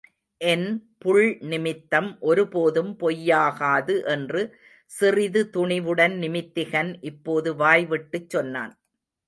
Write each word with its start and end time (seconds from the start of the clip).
என் 0.41 0.69
புள் 0.97 1.25
நிமித்தம் 1.41 2.17
ஒரு 2.21 2.47
போதும் 2.47 2.89
பொய்யாகாது 2.99 3.95
என்று 4.05 4.41
சிறிது 4.91 5.43
துணிவுடன் 5.53 6.15
நிமித்திகன் 6.17 6.91
இப்போது 7.01 7.51
வாய்விட்டுச் 7.55 8.29
சொன்னான். 8.29 8.73